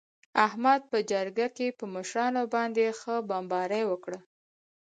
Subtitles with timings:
[0.45, 4.19] احمد په جرگه کې په مشرانو باندې ښه بمباري وکړه.